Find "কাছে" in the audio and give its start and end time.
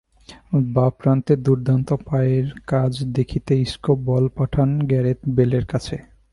5.65-5.95